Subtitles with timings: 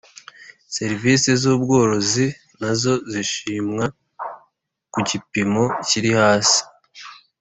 [0.75, 2.25] serivisi z ubworozi
[2.61, 3.85] nazo zishimwa
[4.93, 6.59] ku gipimo kiri hasi